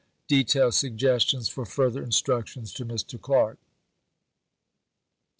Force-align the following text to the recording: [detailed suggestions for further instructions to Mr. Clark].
[detailed 0.27 0.73
suggestions 0.73 1.47
for 1.47 1.63
further 1.63 2.01
instructions 2.01 2.73
to 2.73 2.83
Mr. 2.83 3.21
Clark]. 3.21 3.59